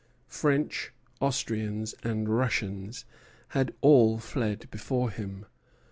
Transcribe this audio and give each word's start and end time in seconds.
French, 0.25 0.91
Austrians, 1.19 1.93
and 2.03 2.27
Russians 2.27 3.05
had 3.49 3.71
all 3.81 4.17
fled 4.17 4.67
before 4.71 5.11
him. 5.11 5.45